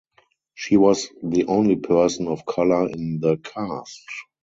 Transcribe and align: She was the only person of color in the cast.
She 0.55 0.77
was 0.77 1.09
the 1.21 1.45
only 1.45 1.75
person 1.75 2.27
of 2.27 2.43
color 2.47 2.89
in 2.89 3.19
the 3.19 3.37
cast. 3.37 4.01